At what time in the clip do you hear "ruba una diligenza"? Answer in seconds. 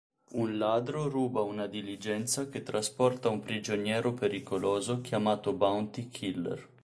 1.09-2.49